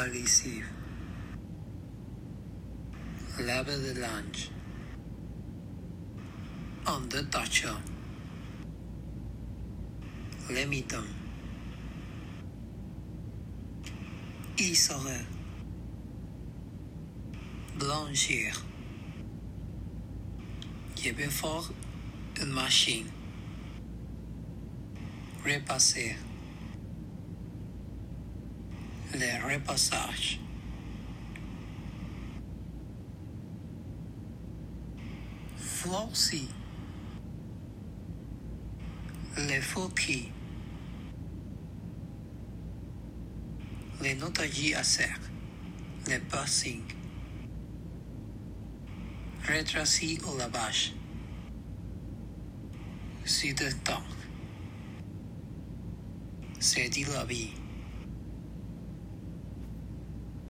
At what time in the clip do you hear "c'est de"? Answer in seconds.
53.24-53.70